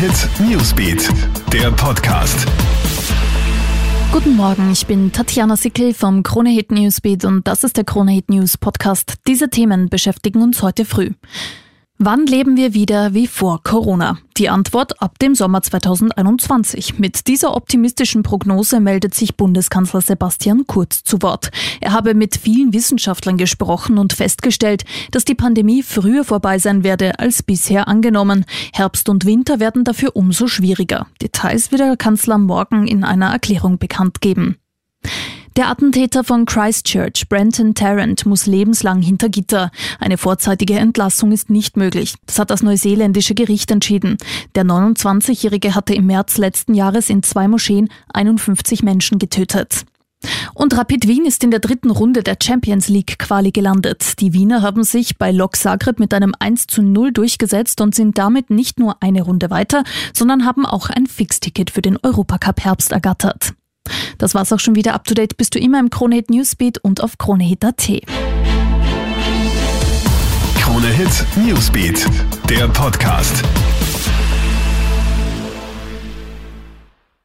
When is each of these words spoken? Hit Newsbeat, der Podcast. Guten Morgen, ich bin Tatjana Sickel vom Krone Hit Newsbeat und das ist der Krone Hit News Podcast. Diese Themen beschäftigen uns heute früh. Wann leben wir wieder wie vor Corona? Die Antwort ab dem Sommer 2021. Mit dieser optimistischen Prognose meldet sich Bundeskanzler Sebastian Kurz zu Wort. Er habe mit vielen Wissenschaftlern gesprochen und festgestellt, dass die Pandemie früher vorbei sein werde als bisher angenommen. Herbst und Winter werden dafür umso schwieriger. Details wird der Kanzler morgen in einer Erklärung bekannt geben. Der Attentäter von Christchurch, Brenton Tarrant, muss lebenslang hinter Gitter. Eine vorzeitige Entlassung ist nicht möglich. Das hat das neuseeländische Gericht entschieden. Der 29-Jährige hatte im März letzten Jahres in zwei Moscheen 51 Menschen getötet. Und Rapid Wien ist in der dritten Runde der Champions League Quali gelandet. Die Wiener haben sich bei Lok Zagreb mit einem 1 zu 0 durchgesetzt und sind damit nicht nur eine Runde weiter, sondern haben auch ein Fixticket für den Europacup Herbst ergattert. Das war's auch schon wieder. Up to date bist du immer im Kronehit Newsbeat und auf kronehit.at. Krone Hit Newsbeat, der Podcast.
Hit 0.00 0.30
Newsbeat, 0.40 1.10
der 1.52 1.70
Podcast. 1.72 2.46
Guten 4.10 4.34
Morgen, 4.34 4.72
ich 4.72 4.86
bin 4.86 5.12
Tatjana 5.12 5.56
Sickel 5.56 5.92
vom 5.92 6.22
Krone 6.22 6.48
Hit 6.48 6.72
Newsbeat 6.72 7.26
und 7.26 7.46
das 7.46 7.64
ist 7.64 7.76
der 7.76 7.84
Krone 7.84 8.12
Hit 8.12 8.30
News 8.30 8.56
Podcast. 8.56 9.16
Diese 9.26 9.50
Themen 9.50 9.90
beschäftigen 9.90 10.40
uns 10.40 10.62
heute 10.62 10.86
früh. 10.86 11.10
Wann 12.02 12.24
leben 12.24 12.56
wir 12.56 12.72
wieder 12.72 13.12
wie 13.12 13.26
vor 13.26 13.62
Corona? 13.62 14.16
Die 14.38 14.48
Antwort 14.48 15.02
ab 15.02 15.18
dem 15.18 15.34
Sommer 15.34 15.60
2021. 15.60 16.98
Mit 16.98 17.28
dieser 17.28 17.54
optimistischen 17.54 18.22
Prognose 18.22 18.80
meldet 18.80 19.12
sich 19.12 19.36
Bundeskanzler 19.36 20.00
Sebastian 20.00 20.66
Kurz 20.66 21.04
zu 21.04 21.20
Wort. 21.20 21.50
Er 21.82 21.92
habe 21.92 22.14
mit 22.14 22.38
vielen 22.38 22.72
Wissenschaftlern 22.72 23.36
gesprochen 23.36 23.98
und 23.98 24.14
festgestellt, 24.14 24.86
dass 25.10 25.26
die 25.26 25.34
Pandemie 25.34 25.82
früher 25.82 26.24
vorbei 26.24 26.58
sein 26.58 26.84
werde 26.84 27.18
als 27.18 27.42
bisher 27.42 27.86
angenommen. 27.86 28.46
Herbst 28.72 29.10
und 29.10 29.26
Winter 29.26 29.60
werden 29.60 29.84
dafür 29.84 30.16
umso 30.16 30.46
schwieriger. 30.46 31.06
Details 31.20 31.70
wird 31.70 31.82
der 31.82 31.98
Kanzler 31.98 32.38
morgen 32.38 32.86
in 32.86 33.04
einer 33.04 33.30
Erklärung 33.30 33.76
bekannt 33.76 34.22
geben. 34.22 34.56
Der 35.60 35.68
Attentäter 35.68 36.24
von 36.24 36.46
Christchurch, 36.46 37.28
Brenton 37.28 37.74
Tarrant, 37.74 38.24
muss 38.24 38.46
lebenslang 38.46 39.02
hinter 39.02 39.28
Gitter. 39.28 39.70
Eine 39.98 40.16
vorzeitige 40.16 40.78
Entlassung 40.78 41.32
ist 41.32 41.50
nicht 41.50 41.76
möglich. 41.76 42.14
Das 42.24 42.38
hat 42.38 42.48
das 42.48 42.62
neuseeländische 42.62 43.34
Gericht 43.34 43.70
entschieden. 43.70 44.16
Der 44.54 44.64
29-Jährige 44.64 45.74
hatte 45.74 45.92
im 45.92 46.06
März 46.06 46.38
letzten 46.38 46.72
Jahres 46.72 47.10
in 47.10 47.22
zwei 47.22 47.46
Moscheen 47.46 47.90
51 48.14 48.82
Menschen 48.82 49.18
getötet. 49.18 49.84
Und 50.54 50.74
Rapid 50.78 51.06
Wien 51.06 51.26
ist 51.26 51.44
in 51.44 51.50
der 51.50 51.60
dritten 51.60 51.90
Runde 51.90 52.22
der 52.22 52.38
Champions 52.42 52.88
League 52.88 53.18
Quali 53.18 53.50
gelandet. 53.50 54.18
Die 54.20 54.32
Wiener 54.32 54.62
haben 54.62 54.82
sich 54.82 55.18
bei 55.18 55.30
Lok 55.30 55.56
Zagreb 55.56 56.00
mit 56.00 56.14
einem 56.14 56.32
1 56.38 56.68
zu 56.68 56.80
0 56.80 57.12
durchgesetzt 57.12 57.82
und 57.82 57.94
sind 57.94 58.16
damit 58.16 58.48
nicht 58.48 58.78
nur 58.78 59.02
eine 59.02 59.20
Runde 59.20 59.50
weiter, 59.50 59.84
sondern 60.14 60.46
haben 60.46 60.64
auch 60.64 60.88
ein 60.88 61.06
Fixticket 61.06 61.68
für 61.68 61.82
den 61.82 61.98
Europacup 62.02 62.64
Herbst 62.64 62.92
ergattert. 62.92 63.52
Das 64.20 64.34
war's 64.34 64.52
auch 64.52 64.60
schon 64.60 64.76
wieder. 64.76 64.94
Up 64.94 65.04
to 65.04 65.14
date 65.14 65.36
bist 65.38 65.54
du 65.54 65.58
immer 65.58 65.80
im 65.80 65.88
Kronehit 65.88 66.30
Newsbeat 66.30 66.78
und 66.78 67.02
auf 67.02 67.16
kronehit.at. 67.16 67.88
Krone 70.60 70.88
Hit 70.88 71.24
Newsbeat, 71.36 72.06
der 72.48 72.68
Podcast. 72.68 73.42